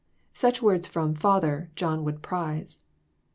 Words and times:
Such 0.33 0.63
words 0.63 0.87
from 0.87 1.13
"father," 1.13 1.69
John 1.75 2.03
would 2.05 2.23
prize. 2.23 2.83